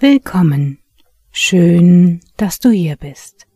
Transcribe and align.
Willkommen. 0.00 0.78
Schön, 1.30 2.20
dass 2.36 2.58
du 2.58 2.70
hier 2.70 2.96
bist. 2.96 3.46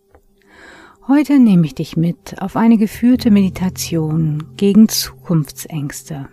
Heute 1.09 1.41
nehme 1.41 1.67
ich 1.67 1.75
dich 1.75 1.97
mit 1.97 2.41
auf 2.41 2.55
eine 2.55 2.79
geführte 2.79 3.33
Meditation 3.33 4.45
gegen 4.57 4.89
Zukunftsängste. 4.89 6.29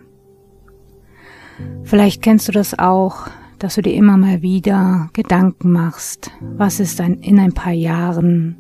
Vielleicht 1.84 2.22
kennst 2.22 2.48
du 2.48 2.52
das 2.52 2.78
auch, 2.78 3.28
dass 3.58 3.74
du 3.76 3.82
dir 3.82 3.96
immer 3.96 4.18
mal 4.18 4.44
wieder 4.44 5.10
Gedanken 5.14 5.72
machst, 5.72 6.30
was 6.42 6.80
ist 6.80 7.00
in 7.00 7.40
ein 7.40 7.54
paar 7.54 7.74
Jahren, 7.74 8.56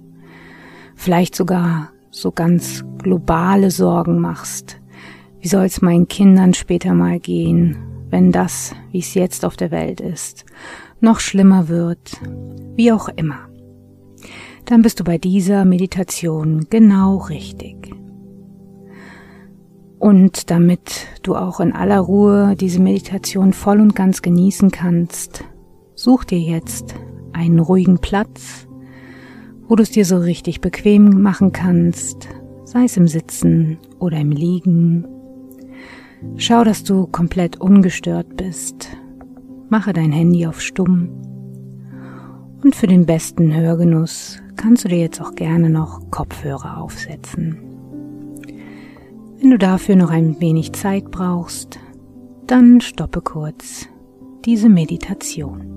vielleicht 0.95 1.35
sogar 1.35 1.91
so 2.09 2.31
ganz 2.31 2.83
globale 2.97 3.69
Sorgen 3.69 4.19
machst. 4.19 4.80
Wie 5.41 5.47
soll 5.47 5.65
es 5.65 5.81
meinen 5.81 6.07
Kindern 6.07 6.53
später 6.53 6.93
mal 6.93 7.19
gehen, 7.19 7.77
wenn 8.11 8.31
das, 8.31 8.75
wie 8.91 8.99
es 8.99 9.15
jetzt 9.15 9.43
auf 9.43 9.57
der 9.57 9.71
Welt 9.71 9.99
ist, 9.99 10.45
noch 10.99 11.19
schlimmer 11.19 11.67
wird, 11.67 12.21
wie 12.75 12.91
auch 12.91 13.09
immer. 13.09 13.49
Dann 14.65 14.83
bist 14.83 14.99
du 14.99 15.03
bei 15.03 15.17
dieser 15.17 15.65
Meditation 15.65 16.67
genau 16.69 17.17
richtig. 17.17 17.91
Und 19.97 20.51
damit 20.51 21.07
du 21.23 21.35
auch 21.35 21.59
in 21.59 21.73
aller 21.73 21.99
Ruhe 21.99 22.55
diese 22.55 22.79
Meditation 22.79 23.53
voll 23.53 23.79
und 23.79 23.95
ganz 23.95 24.21
genießen 24.21 24.71
kannst, 24.71 25.43
such 25.95 26.23
dir 26.25 26.39
jetzt 26.39 26.95
einen 27.33 27.59
ruhigen 27.59 27.99
Platz, 27.99 28.67
wo 29.67 29.75
du 29.75 29.83
es 29.83 29.91
dir 29.91 30.05
so 30.05 30.17
richtig 30.17 30.61
bequem 30.61 31.21
machen 31.21 31.51
kannst, 31.51 32.27
sei 32.63 32.83
es 32.83 32.97
im 32.97 33.07
Sitzen 33.07 33.77
oder 33.99 34.17
im 34.17 34.31
Liegen. 34.31 35.07
Schau, 36.37 36.63
dass 36.63 36.83
du 36.83 37.07
komplett 37.07 37.59
ungestört 37.59 38.37
bist. 38.37 38.89
Mache 39.69 39.93
dein 39.93 40.11
Handy 40.11 40.45
auf 40.45 40.61
Stumm. 40.61 41.09
Und 42.63 42.75
für 42.75 42.87
den 42.87 43.05
besten 43.05 43.55
Hörgenuss 43.55 44.39
kannst 44.55 44.83
du 44.83 44.89
dir 44.89 44.99
jetzt 44.99 45.19
auch 45.19 45.33
gerne 45.33 45.69
noch 45.69 46.11
Kopfhörer 46.11 46.77
aufsetzen. 46.77 47.57
Wenn 49.39 49.49
du 49.49 49.57
dafür 49.57 49.95
noch 49.95 50.11
ein 50.11 50.39
wenig 50.39 50.73
Zeit 50.73 51.09
brauchst, 51.09 51.79
dann 52.45 52.81
stoppe 52.81 53.21
kurz 53.21 53.87
diese 54.45 54.69
Meditation. 54.69 55.71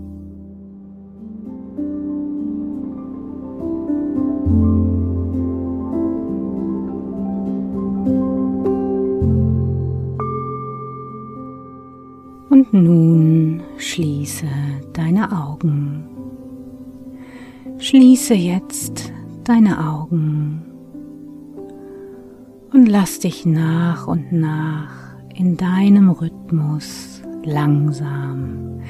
Schließe 13.95 14.49
deine 14.93 15.31
Augen. 15.31 16.09
Schließe 17.79 18.35
jetzt 18.35 19.13
deine 19.45 19.89
Augen 19.89 20.63
und 22.73 22.87
lass 22.87 23.21
dich 23.21 23.47
nach 23.47 24.09
und 24.09 24.33
nach 24.33 24.91
in 25.37 25.57
deinem 25.57 26.11
Rhythmus 26.11 27.23
langsam 27.45 28.81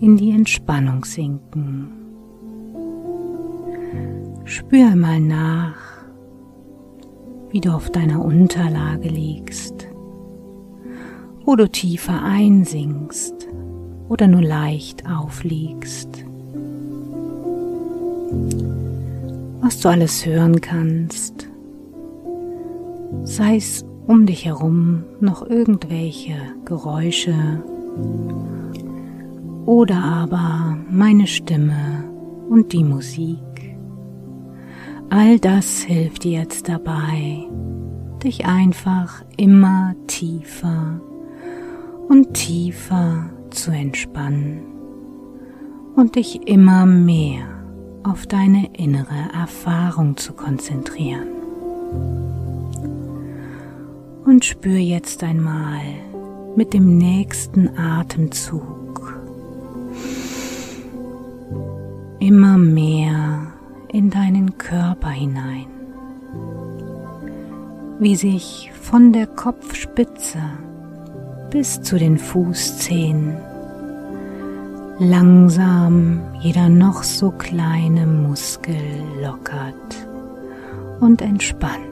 in 0.00 0.16
die 0.16 0.30
Entspannung 0.30 1.04
sinken. 1.04 1.90
Spür 4.44 4.92
einmal 4.92 5.20
nach, 5.20 6.06
wie 7.50 7.60
du 7.60 7.70
auf 7.70 7.90
deiner 7.90 8.24
Unterlage 8.24 9.10
liegst, 9.10 9.88
wo 11.44 11.54
du 11.54 11.70
tiefer 11.70 12.22
einsinkst 12.22 13.43
oder 14.08 14.26
nur 14.26 14.42
leicht 14.42 15.04
aufliegst. 15.08 16.24
Was 19.60 19.80
du 19.80 19.88
alles 19.88 20.26
hören 20.26 20.60
kannst 20.60 21.48
sei 23.22 23.56
es 23.56 23.84
um 24.06 24.26
dich 24.26 24.44
herum 24.44 25.04
noch 25.20 25.48
irgendwelche 25.48 26.36
Geräusche 26.64 27.62
oder 29.66 30.02
aber 30.02 30.76
meine 30.90 31.26
Stimme 31.26 32.04
und 32.48 32.72
die 32.72 32.84
Musik. 32.84 33.38
All 35.08 35.38
das 35.38 35.82
hilft 35.82 36.24
dir 36.24 36.40
jetzt 36.40 36.68
dabei, 36.68 37.46
dich 38.22 38.46
einfach 38.46 39.24
immer 39.36 39.94
tiefer 40.06 41.00
und 42.08 42.34
tiefer 42.34 43.30
zu 43.54 43.70
entspannen 43.70 44.62
und 45.96 46.16
dich 46.16 46.46
immer 46.46 46.86
mehr 46.86 47.46
auf 48.02 48.26
deine 48.26 48.68
innere 48.74 49.32
Erfahrung 49.32 50.16
zu 50.16 50.34
konzentrieren. 50.34 51.28
Und 54.24 54.44
spür 54.44 54.78
jetzt 54.78 55.22
einmal 55.22 55.82
mit 56.56 56.74
dem 56.74 56.98
nächsten 56.98 57.78
Atemzug 57.78 58.84
immer 62.20 62.56
mehr 62.56 63.52
in 63.92 64.10
deinen 64.10 64.56
Körper 64.56 65.10
hinein, 65.10 65.66
wie 67.98 68.16
sich 68.16 68.70
von 68.80 69.12
der 69.12 69.26
Kopfspitze 69.26 70.38
bis 71.54 71.80
zu 71.82 72.00
den 72.00 72.18
Fußzehen 72.18 73.36
langsam 74.98 76.20
jeder 76.40 76.68
noch 76.68 77.04
so 77.04 77.30
kleine 77.30 78.06
Muskel 78.08 78.74
lockert 79.22 80.08
und 80.98 81.22
entspannt. 81.22 81.84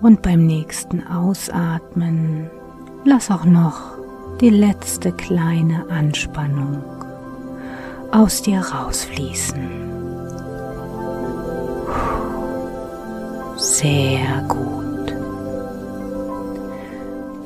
Und 0.00 0.22
beim 0.22 0.46
nächsten 0.46 1.06
Ausatmen 1.06 2.48
lass 3.04 3.30
auch 3.30 3.44
noch 3.44 3.98
die 4.40 4.48
letzte 4.48 5.12
kleine 5.12 5.84
Anspannung 5.90 6.82
aus 8.10 8.40
dir 8.40 8.60
rausfließen. 8.60 9.68
Sehr 13.58 14.44
gut. 14.48 14.81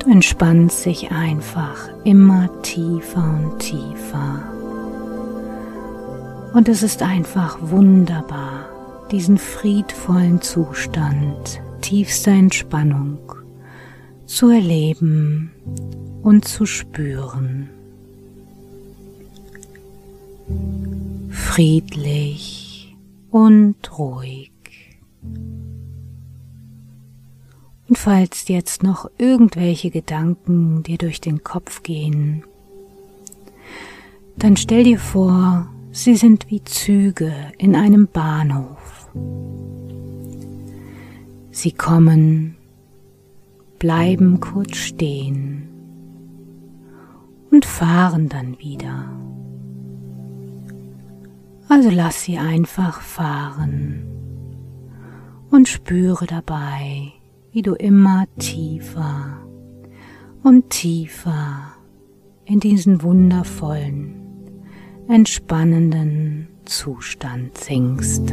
Du 0.07 0.13
entspannst 0.13 0.85
dich 0.85 1.11
einfach 1.11 1.89
immer 2.05 2.49
tiefer 2.61 3.29
und 3.29 3.59
tiefer. 3.59 4.41
Und 6.53 6.69
es 6.69 6.81
ist 6.81 7.03
einfach 7.03 7.57
wunderbar, 7.59 8.69
diesen 9.11 9.37
friedvollen 9.37 10.41
Zustand 10.41 11.61
tiefster 11.81 12.31
Entspannung 12.31 13.19
zu 14.25 14.49
erleben 14.49 15.51
und 16.23 16.47
zu 16.47 16.65
spüren. 16.65 17.69
Friedlich 21.29 22.95
und 23.29 23.99
ruhig. 23.99 24.56
Und 27.89 27.97
falls 27.97 28.47
jetzt 28.47 28.83
noch 28.83 29.09
irgendwelche 29.17 29.91
Gedanken 29.91 30.83
dir 30.83 30.97
durch 30.97 31.21
den 31.21 31.43
Kopf 31.43 31.83
gehen, 31.83 32.43
dann 34.35 34.57
stell 34.57 34.83
dir 34.83 34.99
vor, 34.99 35.67
sie 35.91 36.15
sind 36.15 36.49
wie 36.49 36.63
Züge 36.63 37.33
in 37.57 37.75
einem 37.75 38.07
Bahnhof. 38.07 39.09
Sie 41.49 41.71
kommen, 41.71 42.55
bleiben 43.79 44.39
kurz 44.39 44.75
stehen 44.75 45.69
und 47.49 47.65
fahren 47.65 48.29
dann 48.29 48.59
wieder. 48.59 49.09
Also 51.69 51.89
lass 51.89 52.23
sie 52.23 52.37
einfach 52.37 53.01
fahren 53.01 54.03
und 55.49 55.67
spüre 55.67 56.27
dabei, 56.27 57.13
wie 57.57 57.63
du 57.63 57.73
immer 57.73 58.25
tiefer 58.37 59.41
und 60.43 60.69
tiefer 60.69 61.73
in 62.45 62.59
diesen 62.59 63.01
wundervollen, 63.01 64.13
entspannenden 65.07 66.49
Zustand 66.65 67.57
sinkst. 67.57 68.31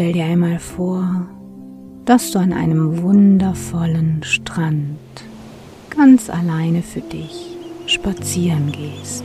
Stell 0.00 0.14
dir 0.14 0.24
einmal 0.24 0.58
vor, 0.58 1.28
dass 2.06 2.30
du 2.30 2.38
an 2.38 2.54
einem 2.54 3.02
wundervollen 3.02 4.22
Strand 4.22 4.96
ganz 5.90 6.30
alleine 6.30 6.80
für 6.80 7.02
dich 7.02 7.58
spazieren 7.84 8.72
gehst. 8.72 9.24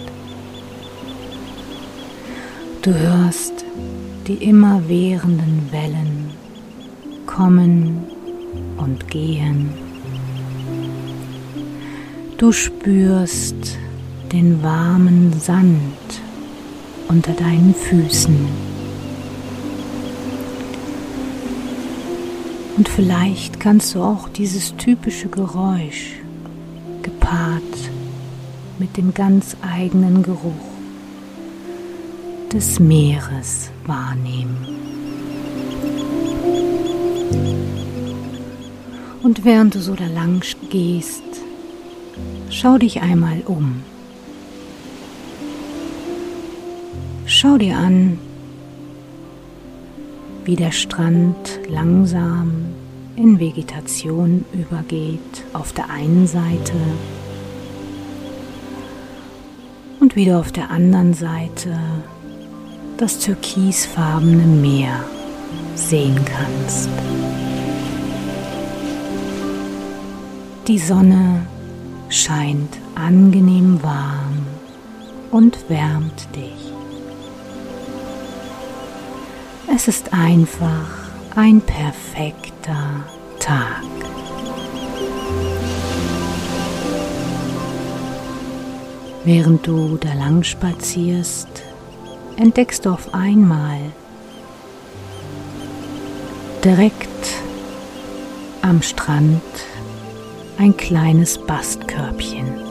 Du 2.82 2.94
hörst 2.94 3.64
die 4.28 4.34
immerwährenden 4.34 5.72
Wellen 5.72 6.32
kommen 7.26 8.04
und 8.76 9.08
gehen. 9.08 9.70
Du 12.38 12.52
spürst 12.52 13.78
den 14.34 14.62
warmen 14.62 15.32
Sand 15.40 16.22
unter 17.08 17.32
deinen 17.32 17.74
Füßen. 17.74 18.65
Und 22.78 22.90
vielleicht 22.90 23.60
kannst 23.60 23.96
du 23.96 24.02
auch 24.02 24.28
dieses 24.28 24.76
typische 24.76 25.30
Geräusch 25.30 26.16
gepaart 27.04 27.62
mit 28.80 28.98
dem 28.98 29.14
ganz 29.14 29.56
eigenen 29.62 30.24
Geruch 30.24 30.76
des 32.52 32.80
Meeres 32.80 33.70
wahrnehmen. 33.86 34.58
Und 39.24 39.46
während 39.46 39.74
du 39.76 39.80
so 39.80 39.96
da 39.96 40.06
lang 40.06 40.44
gehst, 40.70 41.24
schau 42.50 42.78
dich 42.78 43.02
einmal 43.02 43.42
um. 43.46 43.84
Schau 47.26 47.58
dir 47.58 47.78
an, 47.78 48.20
wie 50.46 50.56
der 50.56 50.72
Strand 50.72 51.60
langsam 51.68 52.66
in 53.16 53.40
Vegetation 53.40 54.46
übergeht 54.54 55.44
auf 55.54 55.74
der 55.74 55.90
einen 55.90 56.28
Seite 56.28 56.74
und 60.00 60.16
wieder 60.16 60.40
auf 60.40 60.52
der 60.52 60.70
anderen 60.70 61.16
Seite 61.16 61.80
das 62.98 63.18
türkisfarbene 63.20 64.46
Meer 64.46 65.04
sehen 65.74 66.20
kannst. 66.26 66.90
Die 70.68 70.80
Sonne 70.80 71.46
scheint 72.10 72.78
angenehm 72.94 73.82
warm 73.82 74.46
und 75.32 75.70
wärmt 75.70 76.28
dich. 76.36 76.75
Es 79.76 79.90
ist 79.90 80.14
einfach 80.14 80.88
ein 81.36 81.60
perfekter 81.60 83.04
Tag. 83.40 83.84
Während 89.26 89.68
du 89.68 89.98
da 89.98 90.14
lang 90.14 90.44
spazierst, 90.44 91.50
entdeckst 92.38 92.86
du 92.86 92.92
auf 92.92 93.14
einmal 93.14 93.80
direkt 96.64 97.10
am 98.62 98.82
Strand 98.82 99.42
ein 100.58 100.78
kleines 100.78 101.38
Bastkörbchen. 101.38 102.65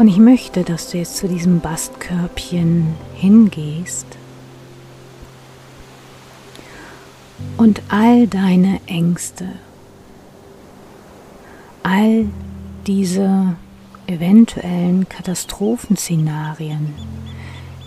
Und 0.00 0.08
ich 0.08 0.16
möchte, 0.16 0.64
dass 0.64 0.88
du 0.88 0.96
jetzt 0.96 1.18
zu 1.18 1.28
diesem 1.28 1.60
Bastkörbchen 1.60 2.94
hingehst 3.16 4.06
und 7.58 7.82
all 7.90 8.26
deine 8.26 8.80
Ängste, 8.86 9.46
all 11.82 12.24
diese 12.86 13.56
eventuellen 14.06 15.06
Katastrophenszenarien, 15.06 16.94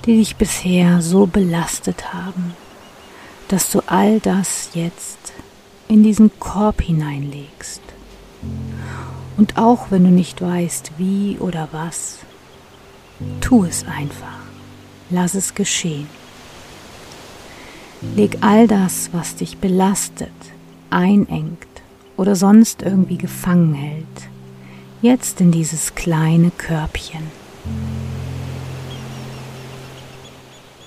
die 0.05 0.17
dich 0.17 0.35
bisher 0.35 1.01
so 1.01 1.25
belastet 1.25 2.13
haben, 2.13 2.53
dass 3.47 3.71
du 3.71 3.81
all 3.87 4.19
das 4.19 4.69
jetzt 4.75 5.33
in 5.87 6.03
diesen 6.03 6.29
Korb 6.39 6.79
hineinlegst 6.79 7.81
und 9.37 9.57
auch 9.57 9.89
wenn 9.89 10.03
du 10.03 10.09
nicht 10.09 10.41
weißt, 10.41 10.93
wie 10.97 11.37
oder 11.39 11.69
was, 11.71 12.19
tu 13.41 13.65
es 13.65 13.85
einfach. 13.87 14.39
Lass 15.09 15.33
es 15.33 15.53
geschehen. 15.55 16.07
Leg 18.15 18.37
all 18.41 18.67
das, 18.67 19.09
was 19.13 19.35
dich 19.35 19.57
belastet, 19.57 20.29
einengt 20.89 21.67
oder 22.17 22.35
sonst 22.35 22.81
irgendwie 22.81 23.17
gefangen 23.17 23.73
hält, 23.73 24.29
jetzt 25.01 25.41
in 25.41 25.51
dieses 25.51 25.95
kleine 25.95 26.51
Körbchen. 26.51 27.23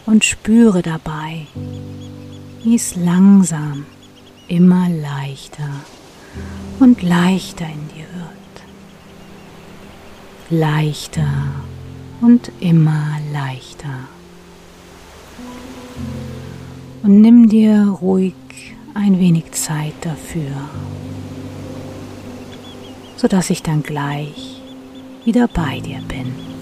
Und 0.04 0.24
spüre 0.24 0.82
dabei, 0.82 1.46
wie 2.62 2.76
es 2.76 2.94
langsam 2.94 3.86
immer 4.46 4.88
leichter 4.88 5.68
und 6.78 7.02
leichter 7.02 7.66
in 7.66 7.88
dir 7.88 7.95
leichter 10.50 11.26
und 12.20 12.50
immer 12.60 13.18
leichter. 13.32 14.08
Und 17.02 17.20
nimm 17.20 17.48
dir 17.48 17.96
ruhig 18.00 18.34
ein 18.94 19.18
wenig 19.18 19.52
Zeit 19.52 19.94
dafür, 20.00 20.52
sodass 23.16 23.50
ich 23.50 23.62
dann 23.62 23.82
gleich 23.82 24.60
wieder 25.24 25.48
bei 25.48 25.80
dir 25.80 26.00
bin. 26.08 26.55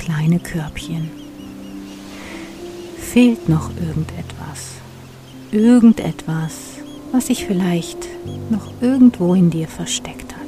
Kleine 0.00 0.38
Körbchen. 0.38 1.10
Fehlt 2.98 3.48
noch 3.48 3.70
irgendetwas? 3.76 4.80
Irgendetwas, 5.52 6.54
was 7.12 7.26
sich 7.26 7.44
vielleicht 7.44 8.08
noch 8.50 8.72
irgendwo 8.80 9.34
in 9.34 9.50
dir 9.50 9.68
versteckt 9.68 10.34
hat. 10.34 10.40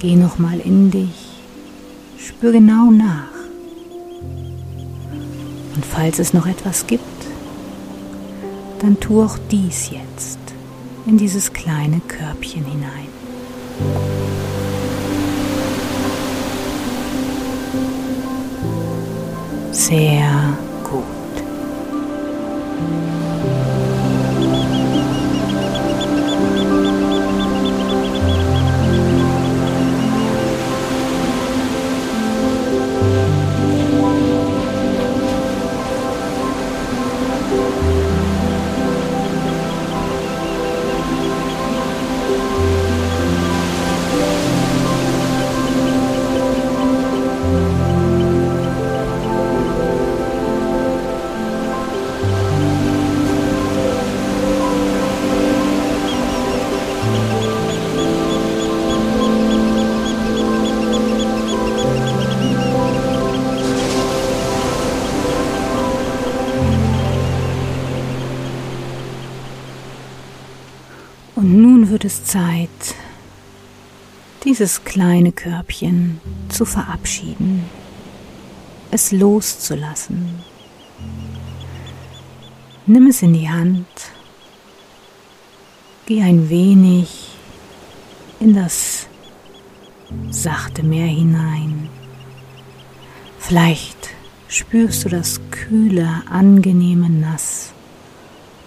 Geh 0.00 0.16
noch 0.16 0.38
mal 0.38 0.58
in 0.58 0.90
dich, 0.90 1.40
spür 2.18 2.52
genau 2.52 2.90
nach. 2.90 3.34
Und 5.74 5.84
falls 5.84 6.18
es 6.18 6.34
noch 6.34 6.46
etwas 6.46 6.86
gibt, 6.86 7.02
dann 8.80 8.98
tu 8.98 9.22
auch 9.22 9.38
dies 9.50 9.90
jetzt 9.90 10.38
in 11.06 11.16
dieses 11.16 11.52
kleine 11.52 12.00
Körbchen 12.00 12.64
hinein. 12.64 14.13
Sehr 19.94 20.58
gut. 20.82 21.04
Wird 72.04 72.12
es 72.12 72.24
Zeit, 72.24 72.94
dieses 74.44 74.84
kleine 74.84 75.32
Körbchen 75.32 76.20
zu 76.50 76.66
verabschieden, 76.66 77.64
es 78.90 79.10
loszulassen. 79.10 80.40
Nimm 82.84 83.06
es 83.06 83.22
in 83.22 83.32
die 83.32 83.48
Hand, 83.48 83.86
geh 86.04 86.20
ein 86.20 86.50
wenig 86.50 87.30
in 88.38 88.54
das 88.54 89.06
sachte 90.30 90.82
Meer 90.82 91.06
hinein. 91.06 91.88
Vielleicht 93.38 94.10
spürst 94.48 95.06
du 95.06 95.08
das 95.08 95.40
kühle, 95.50 96.22
angenehme 96.28 97.08
Nass 97.08 97.72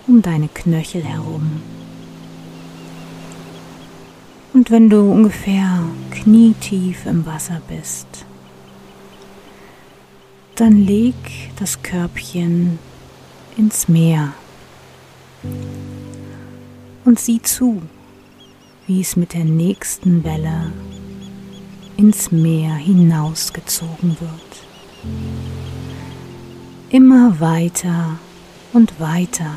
um 0.07 0.23
deine 0.23 0.47
Knöchel 0.47 1.03
herum. 1.03 1.61
Und 4.53 4.71
wenn 4.71 4.89
du 4.89 5.11
ungefähr 5.11 5.83
knietief 6.11 7.05
im 7.05 7.25
Wasser 7.25 7.61
bist, 7.67 8.07
dann 10.55 10.85
leg 10.85 11.15
das 11.59 11.83
Körbchen 11.83 12.79
ins 13.57 13.87
Meer 13.87 14.33
und 17.05 17.19
sieh 17.19 17.41
zu, 17.41 17.81
wie 18.87 19.01
es 19.01 19.15
mit 19.15 19.33
der 19.33 19.45
nächsten 19.45 20.23
Welle 20.23 20.71
ins 21.97 22.31
Meer 22.31 22.73
hinausgezogen 22.73 24.17
wird. 24.19 24.65
Immer 26.89 27.39
weiter 27.39 28.17
und 28.73 28.99
weiter 28.99 29.51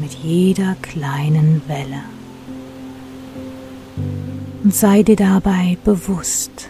mit 0.00 0.14
jeder 0.14 0.74
kleinen 0.82 1.62
Welle 1.66 2.02
und 4.62 4.74
sei 4.74 5.02
dir 5.02 5.16
dabei 5.16 5.76
bewusst, 5.84 6.68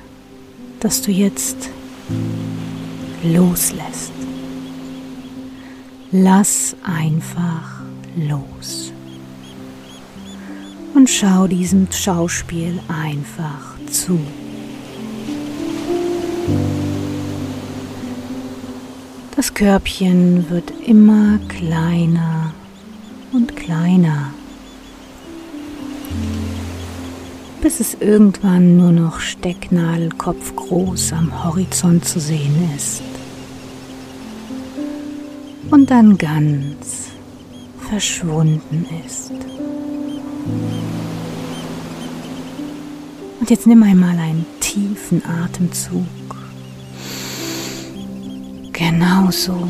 dass 0.80 1.02
du 1.02 1.10
jetzt 1.10 1.70
loslässt. 3.22 4.12
Lass 6.10 6.76
einfach 6.82 7.82
los. 8.16 8.92
Und 10.94 11.08
schau 11.08 11.46
diesem 11.46 11.90
Schauspiel 11.90 12.78
einfach 12.88 13.78
zu. 13.90 14.18
Das 19.36 19.54
Körbchen 19.54 20.50
wird 20.50 20.70
immer 20.86 21.38
kleiner 21.48 22.52
und 23.32 23.56
kleiner. 23.56 24.34
Bis 27.62 27.78
es 27.78 27.94
irgendwann 28.00 28.76
nur 28.76 28.90
noch 28.90 29.20
stecknadelkopfgroß 29.20 31.12
am 31.12 31.44
Horizont 31.44 32.04
zu 32.04 32.18
sehen 32.18 32.68
ist. 32.76 33.02
Und 35.70 35.90
dann 35.90 36.18
ganz 36.18 37.12
verschwunden 37.88 38.84
ist. 39.06 39.30
Und 43.38 43.48
jetzt 43.48 43.66
nimm 43.68 43.84
einmal 43.84 44.18
einen 44.18 44.44
tiefen 44.58 45.22
Atemzug. 45.24 46.04
Genauso. 48.72 49.68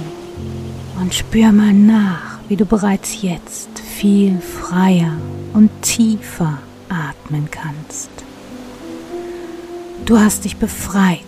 Und 0.98 1.12
spür 1.12 1.52
mal 1.52 1.74
nach, 1.74 2.38
wie 2.48 2.56
du 2.56 2.64
bereits 2.64 3.20
jetzt 3.20 3.68
viel 3.78 4.40
freier 4.40 5.12
und 5.52 5.70
tiefer 5.82 6.58
atmen 6.92 7.48
kannst. 7.50 8.10
Du 10.04 10.18
hast 10.18 10.44
dich 10.44 10.56
befreit 10.56 11.18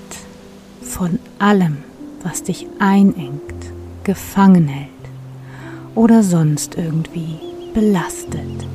von 0.83 1.19
allem, 1.39 1.79
was 2.23 2.43
dich 2.43 2.67
einengt, 2.79 3.41
gefangen 4.05 4.69
hält 4.69 4.91
oder 5.95 6.23
sonst 6.23 6.75
irgendwie 6.75 7.39
belastet. 7.73 8.67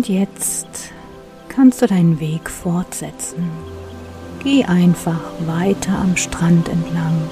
Und 0.00 0.08
jetzt 0.08 0.92
kannst 1.50 1.82
du 1.82 1.86
deinen 1.86 2.20
Weg 2.20 2.48
fortsetzen. 2.48 3.50
Geh 4.42 4.64
einfach 4.64 5.20
weiter 5.44 5.92
am 5.98 6.16
Strand 6.16 6.70
entlang 6.70 7.28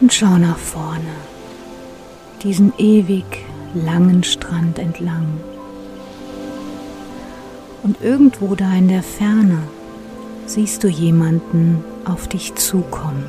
und 0.00 0.12
schau 0.12 0.36
nach 0.36 0.58
vorne, 0.58 1.14
diesen 2.42 2.72
ewig 2.76 3.24
langen 3.72 4.24
Strand 4.24 4.80
entlang. 4.80 5.28
Und 7.84 8.02
irgendwo 8.02 8.56
da 8.56 8.72
in 8.74 8.88
der 8.88 9.04
Ferne 9.04 9.62
siehst 10.46 10.82
du 10.82 10.88
jemanden 10.88 11.84
auf 12.04 12.26
dich 12.26 12.56
zukommen. 12.56 13.26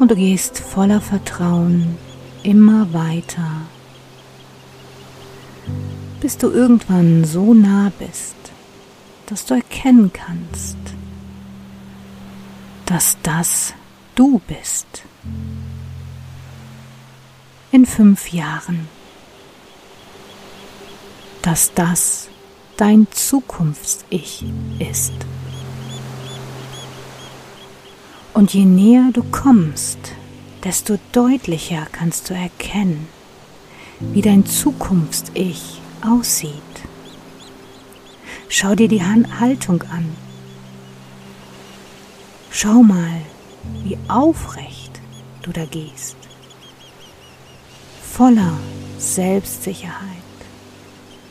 Und 0.00 0.10
du 0.10 0.16
gehst 0.16 0.58
voller 0.58 1.00
Vertrauen 1.00 1.96
immer 2.42 2.92
weiter, 2.92 3.62
bis 6.20 6.38
du 6.38 6.50
irgendwann 6.50 7.24
so 7.24 7.54
nah 7.54 7.90
bist, 7.98 8.36
dass 9.26 9.44
du 9.44 9.54
erkennen 9.54 10.12
kannst, 10.12 10.76
dass 12.86 13.16
das 13.22 13.74
du 14.14 14.40
bist. 14.46 15.04
In 17.70 17.86
fünf 17.86 18.32
Jahren. 18.32 18.88
Dass 21.40 21.72
das 21.74 22.28
dein 22.76 23.06
Zukunfts-Ich 23.10 24.44
ist. 24.78 25.14
Und 28.34 28.54
je 28.54 28.64
näher 28.64 29.10
du 29.12 29.22
kommst, 29.24 29.98
desto 30.64 30.98
deutlicher 31.12 31.86
kannst 31.90 32.30
du 32.30 32.34
erkennen, 32.34 33.08
wie 34.00 34.22
dein 34.22 34.46
Zukunfts-Ich 34.46 35.80
aussieht. 36.04 36.52
Schau 38.48 38.74
dir 38.74 38.88
die 38.88 39.02
Haltung 39.02 39.82
an. 39.82 40.14
Schau 42.50 42.82
mal, 42.82 43.22
wie 43.82 43.98
aufrecht 44.08 45.00
du 45.42 45.52
da 45.52 45.64
gehst. 45.64 46.16
Voller 48.02 48.58
Selbstsicherheit, 48.98 49.96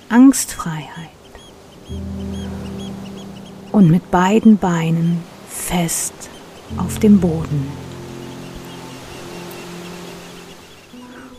Angstfreiheit 0.10 1.10
und 3.72 3.90
mit 3.90 4.10
beiden 4.10 4.58
Beinen 4.58 5.24
fest 5.48 6.14
auf 6.78 7.00
dem 7.00 7.20
Boden. 7.20 7.91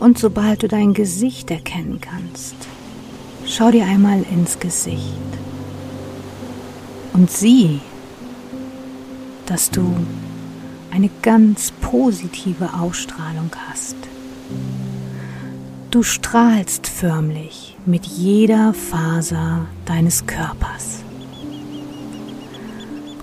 Und 0.02 0.18
sobald 0.18 0.64
du 0.64 0.66
dein 0.66 0.94
Gesicht 0.94 1.48
erkennen 1.52 2.00
kannst, 2.00 2.56
schau 3.46 3.70
dir 3.70 3.84
einmal 3.84 4.24
ins 4.32 4.58
Gesicht 4.58 4.98
und 7.12 7.30
sieh, 7.30 7.78
dass 9.46 9.70
du 9.70 9.94
eine 10.90 11.08
ganz 11.22 11.70
positive 11.80 12.74
Ausstrahlung 12.74 13.52
hast. 13.68 13.94
Du 15.92 16.02
strahlst 16.02 16.88
förmlich 16.88 17.76
mit 17.86 18.04
jeder 18.04 18.74
Faser 18.74 19.66
deines 19.84 20.26
Körpers. 20.26 21.04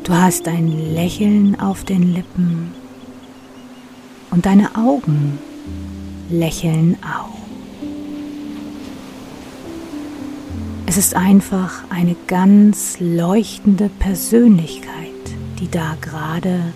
Du 0.05 0.13
hast 0.13 0.47
ein 0.47 0.93
Lächeln 0.93 1.59
auf 1.59 1.83
den 1.83 2.13
Lippen 2.13 2.71
und 4.31 4.45
deine 4.45 4.77
Augen 4.77 5.39
lächeln 6.29 6.97
auch. 7.03 7.39
Es 10.85 10.97
ist 10.97 11.15
einfach 11.15 11.83
eine 11.89 12.15
ganz 12.27 12.97
leuchtende 12.99 13.89
Persönlichkeit, 13.99 14.89
die 15.59 15.69
da 15.69 15.95
gerade 16.01 16.73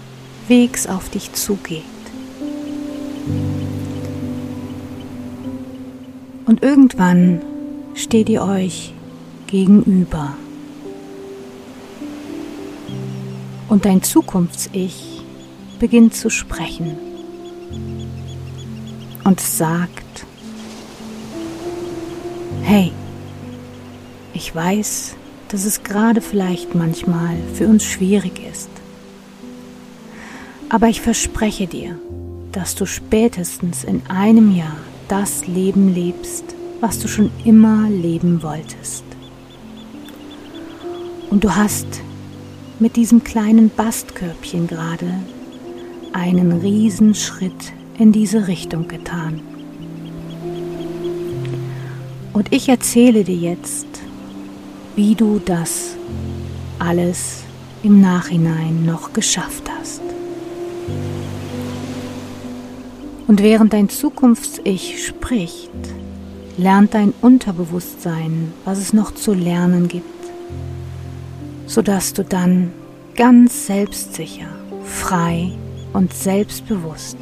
wegs 0.47 0.85
auf 0.85 1.09
dich 1.09 1.33
zugeht. 1.33 1.83
Und 6.45 6.61
irgendwann 6.61 7.41
steht 7.95 8.29
ihr 8.29 8.43
euch 8.43 8.93
gegenüber. 9.47 10.35
Und 13.67 13.85
dein 13.85 14.03
Zukunfts-Ich 14.03 15.23
beginnt 15.79 16.13
zu 16.13 16.29
sprechen 16.29 17.12
und 19.23 19.39
sagt, 19.39 20.25
hey, 22.61 22.91
ich 24.33 24.53
weiß, 24.53 25.15
dass 25.49 25.65
es 25.65 25.83
gerade 25.83 26.21
vielleicht 26.21 26.75
manchmal 26.75 27.37
für 27.53 27.67
uns 27.67 27.85
schwierig 27.85 28.41
ist. 28.51 28.69
Aber 30.69 30.87
ich 30.87 31.01
verspreche 31.01 31.67
dir, 31.67 31.99
dass 32.51 32.75
du 32.75 32.85
spätestens 32.85 33.83
in 33.83 34.01
einem 34.07 34.55
Jahr 34.55 34.77
das 35.07 35.45
Leben 35.45 35.93
lebst, 35.93 36.55
was 36.81 36.99
du 36.99 37.07
schon 37.07 37.31
immer 37.45 37.89
leben 37.89 38.41
wolltest. 38.41 39.03
Und 41.29 41.43
du 41.43 41.55
hast 41.55 41.87
mit 42.79 42.95
diesem 42.95 43.23
kleinen 43.23 43.69
Bastkörbchen 43.69 44.67
gerade 44.67 45.13
einen 46.13 46.51
Riesenschritt 46.53 47.73
in 47.97 48.11
diese 48.11 48.47
Richtung 48.47 48.87
getan. 48.87 49.41
Und 52.33 52.51
ich 52.51 52.69
erzähle 52.69 53.23
dir 53.23 53.35
jetzt, 53.35 53.87
wie 54.95 55.15
du 55.15 55.39
das 55.43 55.95
alles 56.79 57.43
im 57.83 58.01
Nachhinein 58.01 58.85
noch 58.85 59.13
geschafft 59.13 59.69
hast. 59.79 60.01
Und 63.27 63.41
während 63.41 63.73
dein 63.73 63.89
Zukunfts-Ich 63.89 65.05
spricht, 65.05 65.71
lernt 66.57 66.93
dein 66.93 67.13
Unterbewusstsein, 67.21 68.53
was 68.65 68.79
es 68.79 68.93
noch 68.93 69.13
zu 69.13 69.33
lernen 69.33 69.87
gibt 69.87 70.13
sodass 71.73 72.13
du 72.13 72.23
dann 72.23 72.71
ganz 73.15 73.67
selbstsicher, 73.67 74.47
frei 74.83 75.51
und 75.93 76.13
selbstbewusst 76.13 77.17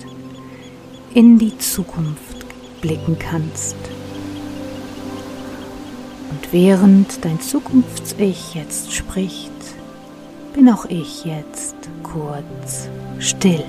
in 1.13 1.37
die 1.37 1.57
Zukunft 1.57 2.45
blicken 2.81 3.17
kannst. 3.19 3.75
Und 6.29 6.53
während 6.53 7.23
dein 7.25 7.41
Zukunfts-Ich 7.41 8.55
jetzt 8.55 8.93
spricht, 8.93 9.51
bin 10.53 10.69
auch 10.69 10.85
ich 10.85 11.25
jetzt 11.25 11.75
kurz 12.03 12.87
still. 13.19 13.65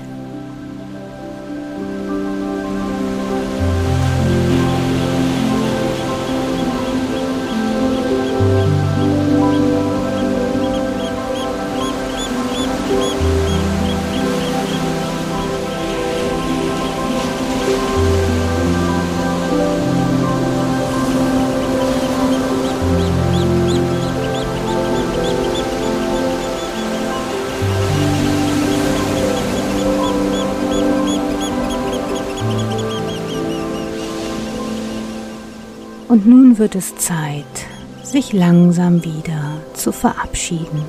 Und 36.13 36.27
nun 36.27 36.59
wird 36.59 36.75
es 36.75 36.95
Zeit, 36.95 37.65
sich 38.03 38.33
langsam 38.33 39.03
wieder 39.03 39.59
zu 39.73 39.91
verabschieden. 39.91 40.85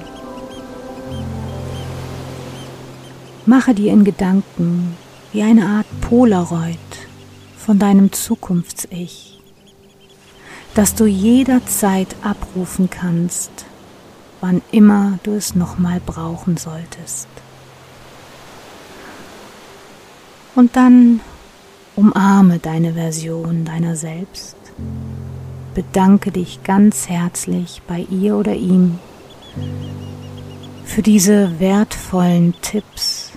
Mache 3.47 3.73
dir 3.73 3.91
in 3.91 4.05
Gedanken 4.05 4.99
wie 5.33 5.43
eine 5.43 5.65
Art 5.65 5.87
Polaroid 6.03 6.77
von 7.57 7.79
deinem 7.79 8.13
Zukunfts-Ich, 8.13 9.41
das 10.75 10.95
du 10.95 11.07
jederzeit 11.07 12.17
abrufen 12.23 12.91
kannst, 12.91 13.65
wann 14.43 14.61
immer 14.73 15.19
du 15.23 15.33
es 15.33 15.55
nochmal 15.55 16.03
brauchen 16.05 16.59
solltest. 16.59 17.29
Und 20.55 20.77
dann 20.77 21.21
umarme 21.97 22.59
deine 22.59 22.93
Version 22.93 23.65
deiner 23.65 23.97
selbst 23.97 24.57
bedanke 25.75 26.31
dich 26.31 26.63
ganz 26.63 27.09
herzlich 27.09 27.83
bei 27.87 28.07
ihr 28.11 28.37
oder 28.37 28.55
ihm 28.55 28.99
für 30.85 31.03
diese 31.03 31.59
wertvollen 31.59 32.55
Tipps 32.63 33.33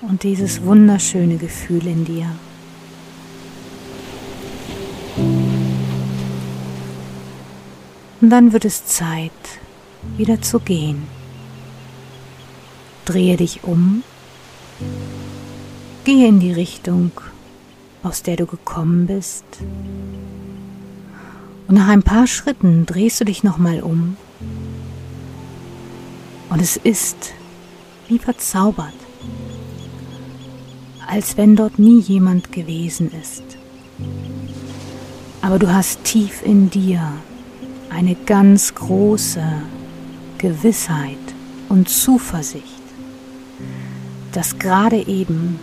und 0.00 0.22
dieses 0.22 0.62
wunderschöne 0.62 1.36
Gefühl 1.36 1.86
in 1.86 2.04
dir. 2.04 2.26
Und 8.20 8.30
dann 8.30 8.52
wird 8.52 8.64
es 8.64 8.86
Zeit, 8.86 9.32
wieder 10.16 10.40
zu 10.40 10.60
gehen. 10.60 11.06
Drehe 13.04 13.36
dich 13.36 13.62
um, 13.64 14.02
gehe 16.04 16.26
in 16.26 16.40
die 16.40 16.52
Richtung, 16.52 17.12
aus 18.02 18.22
der 18.22 18.36
du 18.36 18.46
gekommen 18.46 19.06
bist 19.06 19.44
und 21.68 21.74
nach 21.74 21.88
ein 21.88 22.02
paar 22.02 22.26
Schritten 22.26 22.86
drehst 22.86 23.20
du 23.20 23.24
dich 23.24 23.42
nochmal 23.42 23.82
um. 23.82 24.16
Und 26.48 26.62
es 26.62 26.76
ist 26.76 27.32
wie 28.08 28.18
verzaubert, 28.18 28.94
als 31.08 31.36
wenn 31.36 31.56
dort 31.56 31.78
nie 31.78 32.00
jemand 32.00 32.52
gewesen 32.52 33.10
ist. 33.20 33.42
Aber 35.42 35.58
du 35.58 35.72
hast 35.72 36.04
tief 36.04 36.42
in 36.44 36.70
dir 36.70 37.00
eine 37.90 38.14
ganz 38.14 38.74
große, 38.74 39.42
Gewissheit 40.38 41.16
und 41.68 41.88
Zuversicht, 41.88 42.64
dass 44.32 44.58
gerade 44.58 44.98
eben 45.06 45.58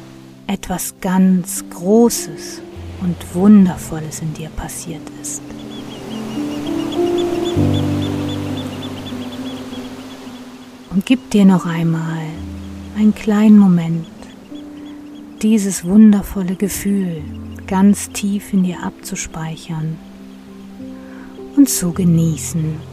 etwas 0.48 0.96
ganz 1.00 1.64
Großes 1.70 2.62
und 3.02 3.16
Wundervolles 3.34 4.22
in 4.22 4.34
dir 4.34 4.50
passiert 4.50 5.02
ist. 5.22 5.42
Gib 11.06 11.32
dir 11.32 11.44
noch 11.44 11.66
einmal 11.66 12.28
einen 12.98 13.14
kleinen 13.14 13.58
Moment, 13.58 14.08
dieses 15.42 15.84
wundervolle 15.84 16.56
Gefühl 16.56 17.22
ganz 17.68 18.10
tief 18.12 18.54
in 18.54 18.64
dir 18.64 18.82
abzuspeichern 18.84 19.98
und 21.58 21.68
zu 21.68 21.92
genießen. 21.92 22.93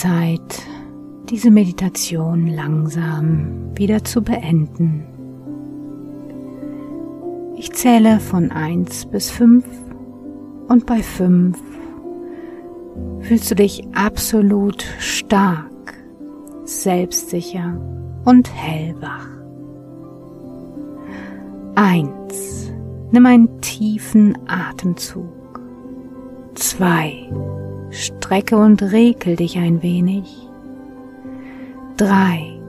Zeit, 0.00 0.62
diese 1.28 1.50
Meditation 1.50 2.46
langsam 2.46 3.76
wieder 3.76 4.02
zu 4.02 4.22
beenden. 4.22 5.04
Ich 7.58 7.70
zähle 7.72 8.18
von 8.18 8.50
1 8.50 9.10
bis 9.10 9.30
5 9.30 9.62
und 10.68 10.86
bei 10.86 11.02
5 11.02 11.58
fühlst 13.20 13.50
du 13.50 13.54
dich 13.54 13.82
absolut 13.92 14.86
stark, 14.98 15.92
selbstsicher 16.64 17.78
und 18.24 18.50
hellwach. 18.54 19.28
1. 21.74 22.72
Nimm 23.10 23.26
einen 23.26 23.60
tiefen 23.60 24.38
Atemzug. 24.48 25.60
2. 26.54 27.69
Strecke 27.90 28.56
und 28.56 28.82
rekel 28.82 29.36
dich 29.36 29.58
ein 29.58 29.82
wenig. 29.82 30.48
3. 31.96 32.60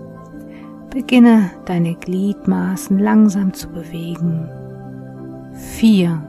Beginne 0.89 1.51
deine 1.65 1.93
Gliedmaßen 1.93 2.97
langsam 2.97 3.53
zu 3.53 3.69
bewegen. 3.69 4.49
4. 5.77 6.21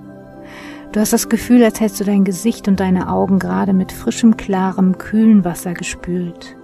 Du 0.93 1.01
hast 1.01 1.15
das 1.15 1.31
Gefühl, 1.31 1.65
als 1.65 1.81
hättest 1.81 2.01
du 2.01 2.05
dein 2.05 2.25
Gesicht 2.25 2.69
und 2.69 2.81
deine 2.81 3.09
Augen 3.09 3.39
gerade 3.39 3.73
mit 3.73 3.93
frischem, 3.93 4.37
klarem, 4.37 4.99
kühlen 4.99 5.43
Wasser 5.43 5.73
gespült. 5.73 6.55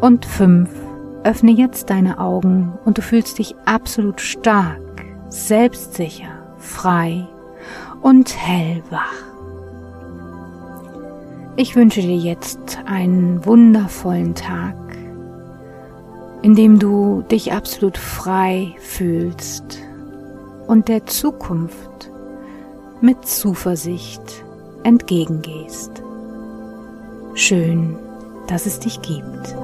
Und 0.00 0.26
5. 0.26 0.68
Öffne 1.22 1.52
jetzt 1.52 1.88
deine 1.90 2.18
Augen 2.18 2.72
und 2.84 2.98
du 2.98 3.02
fühlst 3.02 3.38
dich 3.38 3.54
absolut 3.64 4.20
stark, 4.20 5.04
selbstsicher, 5.28 6.32
frei 6.58 7.28
und 8.02 8.36
hellwach. 8.36 9.31
Ich 11.54 11.76
wünsche 11.76 12.00
dir 12.00 12.16
jetzt 12.16 12.78
einen 12.86 13.44
wundervollen 13.44 14.34
Tag, 14.34 14.74
in 16.40 16.54
dem 16.54 16.78
du 16.78 17.22
dich 17.30 17.52
absolut 17.52 17.98
frei 17.98 18.74
fühlst 18.78 19.78
und 20.66 20.88
der 20.88 21.04
Zukunft 21.04 22.10
mit 23.02 23.26
Zuversicht 23.26 24.44
entgegengehst. 24.82 26.02
Schön, 27.34 27.98
dass 28.46 28.64
es 28.64 28.78
dich 28.78 29.02
gibt. 29.02 29.54